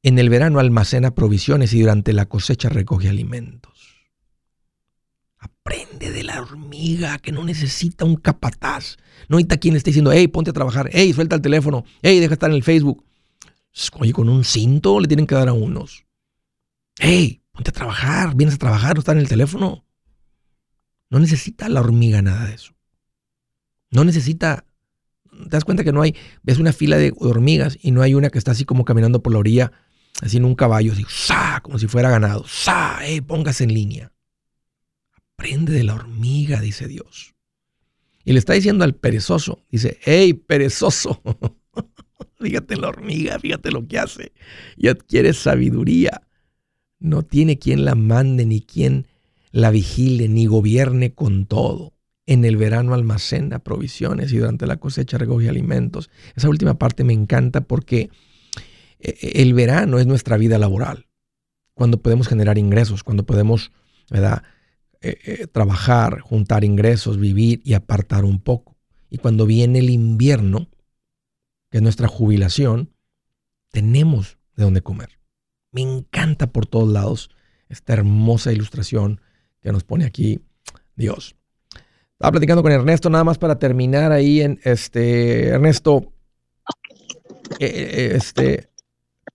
[0.04, 3.72] En el verano almacena provisiones y durante la cosecha recoge alimentos.
[5.38, 8.98] Aprende de la hormiga que no necesita un capataz.
[9.30, 12.34] No necesita quien esté diciendo, hey, ponte a trabajar, hey, suelta el teléfono, hey, deja
[12.34, 13.06] estar en el Facebook.
[13.94, 16.04] Oye, con un cinto le tienen que dar a unos.
[16.98, 17.44] ¡Hey!
[17.52, 19.86] Ponte a trabajar, vienes a trabajar, no está en el teléfono.
[21.10, 22.74] No necesita la hormiga nada de eso.
[23.92, 24.66] No necesita.
[25.30, 26.16] Te das cuenta que no hay.
[26.44, 29.34] Ves una fila de hormigas y no hay una que está así como caminando por
[29.34, 29.72] la orilla,
[30.22, 31.60] así en un caballo, así, ¡sa!
[31.62, 32.46] como si fuera ganado.
[32.48, 33.06] ¡sa!
[33.06, 33.22] ¡Eh!
[33.22, 34.14] Póngase en línea.
[35.34, 37.36] Aprende de la hormiga, dice Dios.
[38.24, 41.22] Y le está diciendo al perezoso, dice, ¡hey, perezoso!
[42.40, 44.34] Fíjate la hormiga, fíjate lo que hace.
[44.76, 46.22] Y adquiere sabiduría.
[47.02, 49.08] No tiene quien la mande, ni quien
[49.52, 51.94] la vigile, ni gobierne con todo.
[52.26, 56.10] En el verano almacena provisiones y durante la cosecha recoge alimentos.
[56.36, 58.10] Esa última parte me encanta porque
[59.00, 61.08] eh, el verano es nuestra vida laboral.
[61.74, 63.72] Cuando podemos generar ingresos, cuando podemos.
[65.04, 68.78] Eh, eh, trabajar, juntar ingresos, vivir y apartar un poco.
[69.10, 70.70] Y cuando viene el invierno,
[71.72, 72.94] que es nuestra jubilación,
[73.72, 75.21] tenemos de dónde comer.
[75.72, 77.30] Me encanta por todos lados
[77.70, 79.22] esta hermosa ilustración
[79.62, 80.42] que nos pone aquí
[80.96, 81.36] Dios.
[82.14, 86.12] Estaba platicando con Ernesto nada más para terminar ahí en este Ernesto
[87.60, 88.70] eh, eh, este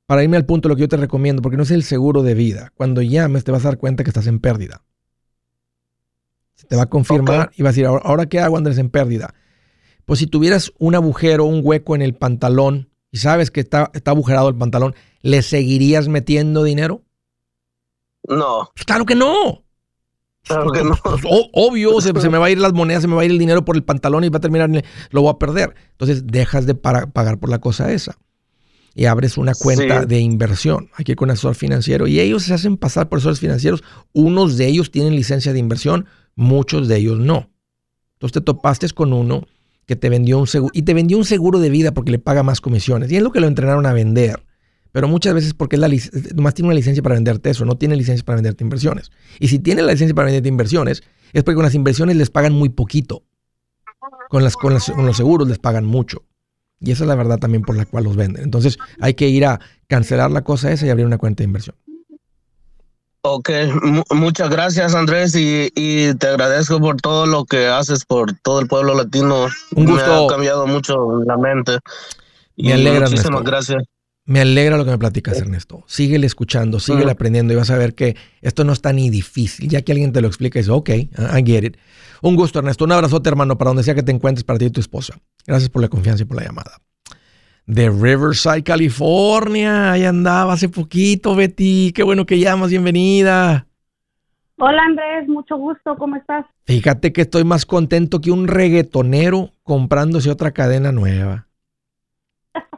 [0.06, 2.34] para irme al punto lo que yo te recomiendo porque no es el seguro de
[2.34, 2.70] vida.
[2.74, 4.82] Cuando llames te vas a dar cuenta que estás en pérdida.
[6.54, 8.88] Se te va a confirmar y vas a decir, "¿Ahora- ¿ahora qué hago Andrés en
[8.90, 9.34] pérdida?
[10.04, 14.12] Pues si tuvieras un agujero, un hueco en el pantalón y sabes que está, está
[14.12, 14.94] agujerado el pantalón,
[15.26, 17.02] ¿le seguirías metiendo dinero?
[18.28, 19.64] No, Pues claro que no.
[20.44, 20.96] claro que no.
[21.04, 23.24] Pues, o- obvio, se, se me va a ir las monedas, se me va a
[23.24, 24.70] ir el dinero por el pantalón y va a terminar,
[25.10, 25.74] lo voy a perder.
[25.92, 28.16] Entonces dejas de para- pagar por la cosa esa.
[28.94, 30.06] Y abres una cuenta Sí.
[30.06, 30.90] de inversión.
[31.04, 32.06] Ir con un asesor financiero.
[32.06, 33.84] Y ellos se hacen pasar por asesores financieros.
[34.14, 37.50] Unos de ellos tienen licencia de inversión, muchos de ellos no.
[38.14, 39.46] Entonces te topaste con uno
[39.84, 40.70] que te vendió un seguro.
[40.74, 43.12] Y te vendió un seguro de vida porque le paga más comisiones.
[43.12, 44.45] Y es lo que lo entrenaron a vender.
[44.96, 45.88] Pero muchas veces porque es la
[46.34, 49.10] nomás tiene una licencia para venderte eso, no tiene licencia para venderte inversiones.
[49.38, 51.02] Y si tiene la licencia para venderte inversiones,
[51.34, 53.22] es porque con las inversiones les pagan muy poquito.
[54.30, 56.22] Con, las, con, las- con los seguros les pagan mucho.
[56.80, 58.42] Y esa es la verdad también por la cual los venden.
[58.42, 61.76] Entonces hay que ir a cancelar la cosa esa y abrir una cuenta de inversión.
[63.20, 63.50] Ok,
[63.82, 68.60] mu- muchas gracias Andrés y, y te agradezco por todo lo que haces por todo
[68.60, 69.48] el pueblo latino.
[69.74, 70.24] Un Me gusto.
[70.24, 71.80] ha cambiado mucho la mente.
[72.56, 73.82] Me alegra, Muchísimas gracias.
[74.26, 75.84] Me alegra lo que me platicas, Ernesto.
[75.86, 79.68] Síguele escuchando, síguele aprendiendo y vas a ver que esto no está ni difícil.
[79.68, 81.76] Ya que alguien te lo explica, dices, ok, I get it.
[82.22, 82.84] Un gusto, Ernesto.
[82.84, 85.16] Un abrazote, hermano, para donde sea que te encuentres, para ti y tu esposa.
[85.46, 86.72] Gracias por la confianza y por la llamada.
[87.66, 89.92] De Riverside, California.
[89.92, 91.92] Ahí andaba hace poquito, Betty.
[91.94, 92.70] Qué bueno que llamas.
[92.70, 93.68] Bienvenida.
[94.58, 96.46] Hola Andrés, mucho gusto, ¿cómo estás?
[96.64, 101.45] Fíjate que estoy más contento que un reggaetonero comprándose otra cadena nueva.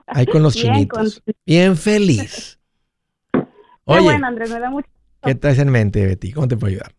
[0.06, 1.20] Ahí con los Bien, chinitos.
[1.24, 2.58] con- Bien feliz.
[3.32, 3.40] Qué
[3.84, 4.88] Oye, bueno Andrés, me da mucho.
[5.22, 6.32] ¿qué traes en mente, Betty?
[6.32, 6.92] ¿Cómo te puedo ayudar?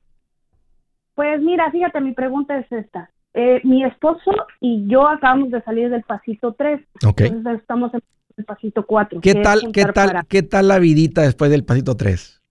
[1.15, 3.11] Pues mira, fíjate, mi pregunta es esta.
[3.33, 7.21] Eh, mi esposo y yo acabamos de salir del pasito 3, Ok.
[7.21, 8.01] entonces estamos en
[8.37, 9.21] el pasito 4.
[9.21, 12.41] ¿Qué tal, qué tal, qué tal la vidita después del pasito 3?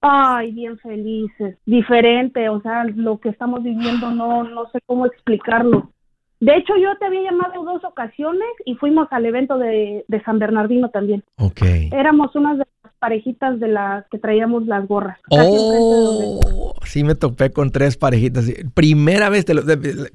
[0.00, 5.92] Ay, bien felices, diferente, o sea, lo que estamos viviendo no, no sé cómo explicarlo.
[6.40, 10.38] De hecho, yo te había llamado dos ocasiones y fuimos al evento de, de San
[10.38, 11.24] Bernardino también.
[11.36, 11.62] Ok.
[11.92, 15.18] Éramos unas de las parejitas de las que traíamos las gorras.
[15.30, 18.46] Oh, sí me topé con tres parejitas.
[18.74, 19.62] Primera vez, te lo-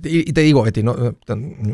[0.03, 1.15] y te digo, Betty, no, no-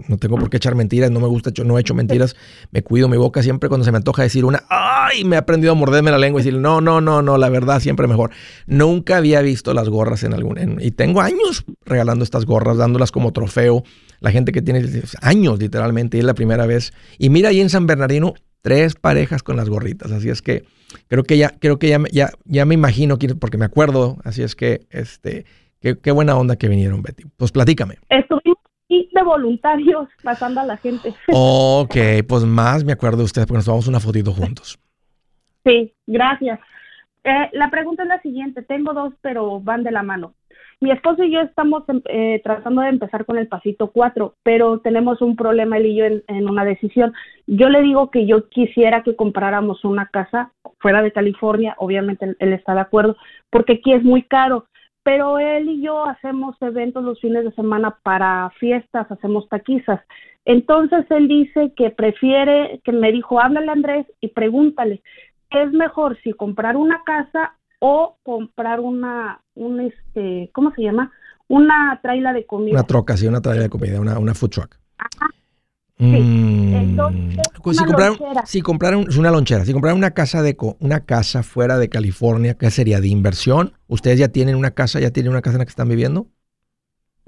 [0.08, 2.36] no tengo por qué echar mentiras, no me gusta, no he hecho mentiras,
[2.72, 5.72] me cuido mi boca siempre cuando se me antoja decir una, ay, me he aprendido
[5.72, 8.32] a morderme la lengua y decir, no, no, no, no, la verdad siempre mejor.
[8.68, 13.12] Nunca había visto las gorras en algún, en- y tengo años regalando estas gorras, dándolas
[13.12, 13.84] como trofeo.
[14.22, 14.84] La gente que tiene
[15.22, 16.92] años literalmente, y es la primera vez.
[17.18, 20.64] Y mira ahí en San Bernardino, tres parejas con las gorritas, así es que
[21.08, 24.18] creo que ya, creo que ya, me- ya, ya me imagino, quién- porque me acuerdo,
[24.24, 25.46] así es que, este,
[25.80, 27.24] qué, qué buena onda que vinieron, Betty.
[27.38, 27.96] Pues platícame.
[28.10, 28.58] Estuvimos
[28.90, 31.14] ahí de voluntarios pasando a la gente.
[31.30, 31.96] Ok,
[32.28, 34.80] pues más me acuerdo de ustedes porque nos tomamos una fotito juntos.
[35.66, 36.60] Sí, gracias.
[37.24, 38.62] Eh, la pregunta es la siguiente.
[38.64, 40.34] Tengo dos, pero van de la mano.
[40.82, 44.80] Mi esposo y yo estamos em- eh, tratando de empezar con el pasito 4, pero
[44.80, 47.14] tenemos un problema él y yo en, una decisión.
[47.48, 52.54] Yo le digo que yo quisiera que compráramos una casa fuera de California, obviamente él,
[52.54, 53.18] está de acuerdo,
[53.50, 54.68] porque aquí es muy caro,
[55.04, 60.00] pero él y yo hacemos eventos los fines de semana para fiestas, hacemos taquizas.
[60.46, 65.02] Entonces él dice que prefiere, que me dijo, háblale Andrés y pregúntale,
[65.50, 71.12] ¿qué es mejor si comprar una casa o comprar una, un este, ¿cómo se llama?
[71.48, 72.76] Una traila de comida.
[72.76, 74.78] Una troca, sí, una traída de comida, una, una food truck.
[75.98, 76.06] Sí.
[76.06, 80.78] Mm, Entonces, pues si compraran, si compraran, una lonchera, si compraran una casa de co-
[80.80, 83.02] una casa fuera de California, ¿qué sería?
[83.02, 83.74] ¿De inversión?
[83.88, 86.28] ¿Ustedes ya tienen una casa, ya tienen una casa en la que están viviendo?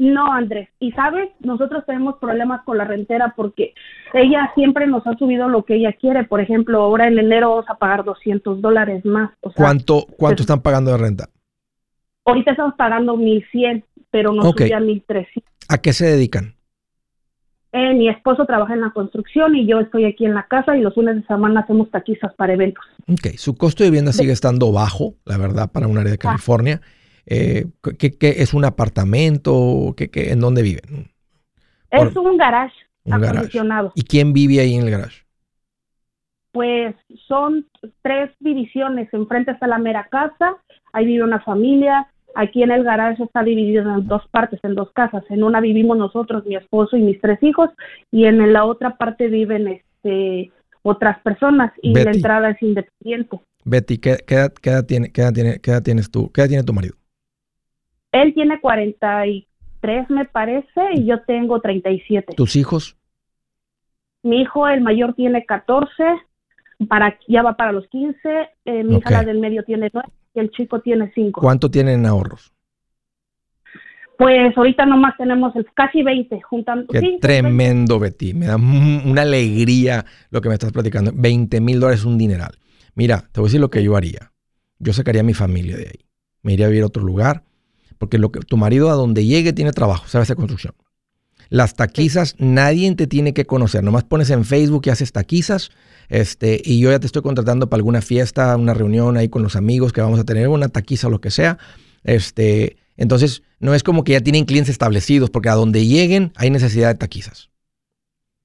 [0.02, 0.68] No, Andrés.
[0.80, 3.76] Y sabes, nosotros tenemos problemas con la rentera porque
[4.16, 6.24] ella siempre nos ha subido lo que ella quiere.
[6.24, 9.30] Por ejemplo, ahora en enero vamos a pagar 200 dólares más.
[9.42, 11.30] O sea, ¿Cuánto, cuánto pues- están pagando de renta?
[12.26, 14.62] ahorita estamos pagando 1100, pero nos Ok.
[14.62, 15.44] subía a 1300.
[15.70, 16.56] ¿A qué se dedican?
[17.72, 20.82] Eh, mi esposo trabaja en la construcción y yo estoy aquí en la casa y
[20.82, 22.84] los fines de semana hacemos taquizas para eventos.
[23.08, 26.34] Ok, su costo de vivienda sigue estando bajo, la verdad, para un área de Ah.
[27.34, 27.66] Eh,
[27.98, 29.94] ¿qué, qué es un apartamento?
[29.96, 31.10] ¿Qué, qué, ¿En dónde viven?
[31.90, 32.76] Es un garage
[33.06, 33.30] Un garage.
[33.30, 33.94] acondicionado.
[33.96, 35.24] ¿Y quién vive ahí en el garage?
[36.52, 36.94] Pues
[37.30, 37.66] son
[38.02, 39.08] tres divisiones.
[39.14, 40.58] Enfrente está la mera casa,
[40.92, 42.06] ahí vive una familia.
[42.36, 45.24] Aquí en el garage está dividido en dos partes, en dos casas.
[45.30, 47.70] En una vivimos nosotros, mi esposo y mis tres hijos,
[48.12, 50.52] y en la otra parte viven este
[50.84, 53.40] otras personas y la entrada es independiente.
[53.64, 56.30] Betty, ¿qué, qué edad, qué edad tiene, qué edad tiene, qué edad tienes tú?
[56.34, 56.96] ¿Qué edad tiene tu marido?
[58.12, 59.52] Él tiene 44
[59.82, 62.36] 33 me parece y yo tengo 37.
[62.36, 62.96] ¿Tus hijos?
[64.24, 66.04] Mi hijo, el mayor, tiene 14,
[66.88, 68.20] para, ya va para los 15,
[68.66, 71.42] eh, mi hija la del medio tiene 9 y el chico tiene 5.
[71.42, 72.54] ¿Cuánto tienen en ahorros?
[74.18, 76.86] Pues ahorita nomás tenemos el, casi 20 juntando.
[76.94, 78.36] Qué sí, tremendo, Betty.
[78.36, 81.12] Me da una alegría lo que me estás platicando.
[81.16, 82.52] 20 mil dólares es un dineral.
[82.94, 84.32] Mira, te voy a decir lo que yo haría.
[84.78, 86.06] Yo sacaría a mi familia de ahí.
[86.44, 87.46] Me iría a vivir a otro lugar.
[88.02, 90.74] Porque lo que, tu marido a donde llegue tiene trabajo, sabe hacer construcción.
[91.50, 93.84] Las taquizas, nadie te tiene que conocer.
[93.84, 95.70] Nomás pones en Facebook y haces taquizas.
[96.10, 99.56] Este, y yo ya te estoy contratando para alguna fiesta, una reunión ahí con los
[99.56, 101.60] amigos que vamos a tener, una taquiza o lo que sea.
[102.04, 106.50] Este, entonces, no es como que ya tienen clientes establecidos, porque a donde lleguen hay
[106.50, 107.52] necesidad de taquizas.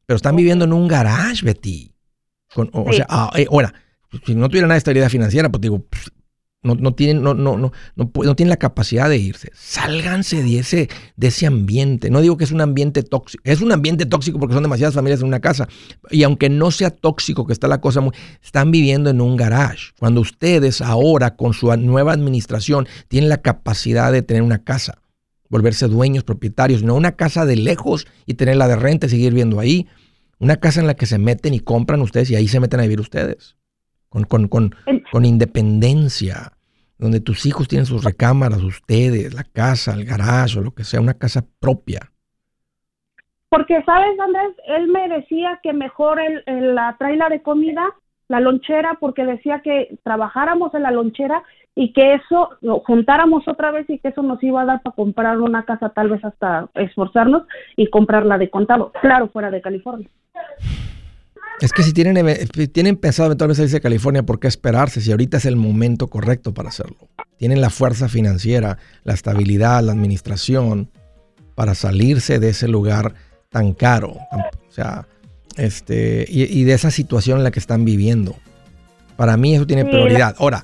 [0.05, 1.95] Pero están viviendo en un garage, Betty.
[2.55, 3.73] Con- o, sea, ah, eh, ahora,
[4.27, 6.09] si no tuviera nada de estabilidad financiera, pues digo, pff,
[6.67, 9.51] no, no tienen, no, no, no, no, no tienen la capacidad de irse.
[9.55, 12.11] Sálganse de ese, de ese ambiente.
[12.11, 13.43] No digo que es un ambiente tóxico.
[13.47, 15.69] Es un ambiente tóxico porque son demasiadas familias en una casa.
[16.11, 18.13] Y aunque no sea tóxico, que está la cosa muy.
[18.43, 19.93] Están viviendo en un garage.
[19.99, 24.99] Cuando ustedes ahora, con su nueva administración, tienen la capacidad de tener una casa,
[25.49, 29.61] volverse dueños, propietarios, no una casa de lejos y tenerla de renta y seguir viendo
[29.61, 29.87] ahí.
[30.39, 32.83] Una casa en la que se meten y compran ustedes y ahí se meten a
[32.83, 33.57] vivir ustedes.
[34.09, 34.75] Con, con, con,
[35.13, 36.56] con independencia,
[36.99, 41.01] donde tus hijos tienen sus recámaras, ustedes, la casa, el garage o lo que sea,
[41.01, 42.01] una casa propia.
[43.49, 44.55] Porque, ¿sabes, Andrés?
[44.67, 47.85] Él me decía que mejor el, el- la traila de comida,
[48.29, 51.43] la lonchera, porque decía que trabajáramos en la lonchera
[51.75, 54.97] y que eso lo juntáramos otra vez y que eso nos iba a dar para
[54.97, 57.43] comprar una casa, tal vez hasta esforzarnos
[57.77, 58.91] y comprarla de contado.
[59.01, 60.09] Claro, fuera de California.
[61.61, 62.27] Es que si tienen,
[62.73, 65.01] tienen pensado eventualmente salirse de California, ¿por qué esperarse?
[65.01, 66.97] Si ahorita es el momento correcto para hacerlo.
[67.39, 70.91] Tienen la fuerza financiera, la estabilidad, la administración
[71.55, 73.15] para salirse de ese lugar
[73.49, 74.17] tan caro.
[74.31, 75.07] tan- o sea,
[75.57, 78.37] este, y, y de esa situación en la que están viviendo.
[79.17, 80.37] Para mí eso tiene prioridad.
[80.39, 80.63] Ahora,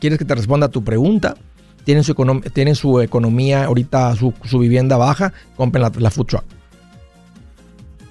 [0.00, 1.36] ¿quieres que te responda a tu pregunta?
[1.84, 6.26] Tienen su, econom- tienen su economía ahorita, su, su vivienda baja, compren la, la food
[6.26, 6.44] truck.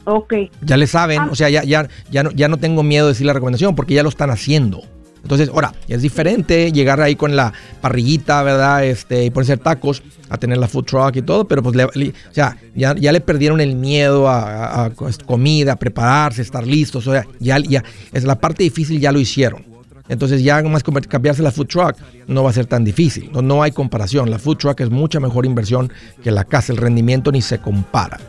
[0.05, 0.33] Ok.
[0.61, 1.29] Ya le saben, Ah.
[1.31, 3.93] o sea, ya, ya, ya, no, ya no tengo miedo de decir la recomendación porque
[3.93, 4.81] ya lo están haciendo.
[5.21, 8.85] Entonces, ahora, es diferente llegar ahí con la parrillita, ¿verdad?
[8.85, 12.09] Este, y ponerse tacos, a tener la food truck y todo, pero pues, le- le-
[12.09, 14.91] o sea, ya, ya le perdieron el miedo a, a- a
[15.25, 17.83] comida, a prepararse, estar listos, o sea, ya, ya,
[18.13, 19.65] es la parte difícil ya lo hicieron.
[20.07, 21.95] Entonces ya más cambiarse la food truck
[22.27, 25.19] no va a ser tan difícil, no, no hay comparación, la food truck es mucha
[25.19, 25.91] mejor inversión
[26.23, 28.19] que la casa, el rendimiento ni se compara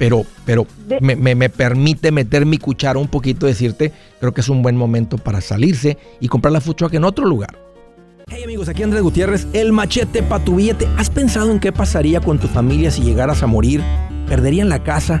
[0.00, 4.32] pero, pero De- me, me- me permite meter mi cuchara un poquito y decirte, creo
[4.32, 7.50] que es un buen momento para salirse y comprar la food truck en otro lugar.
[8.28, 10.88] Hey amigos, aquí Andrés Gutiérrez, el machete para tu billete.
[10.96, 13.82] ¿Has pensado en qué pasaría con tu familia si llegaras a morir?
[14.26, 15.20] ¿Perderían la casa?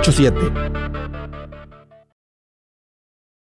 [0.01, 1.00] 844-748-8887